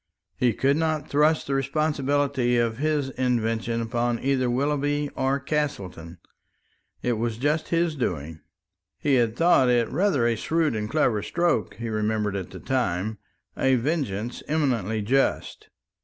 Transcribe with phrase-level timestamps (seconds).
[0.35, 6.17] He could not thrust the responsibility of his invention upon either Willoughby or Castleton;
[7.03, 8.39] it was just his doing.
[8.97, 13.19] He had thought it rather a shrewd and clever stroke, he remembered at the time
[13.55, 15.69] a vengeance eminently just.